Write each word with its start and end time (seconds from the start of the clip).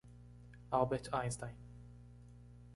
Albert 0.71 1.13
Einstein. 1.13 1.53